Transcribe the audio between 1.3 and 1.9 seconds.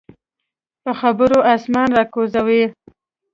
اسمان